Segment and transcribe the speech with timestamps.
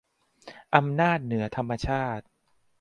[0.75, 2.25] อำนาจเหนือธรรมชาติ